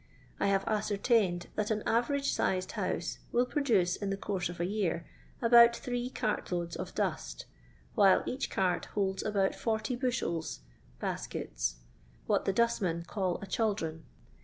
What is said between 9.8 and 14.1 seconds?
bushels (baskets)— what the dustmen call a chaldron.